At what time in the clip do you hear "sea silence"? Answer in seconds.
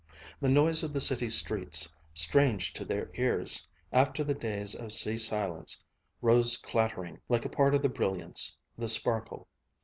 4.93-5.85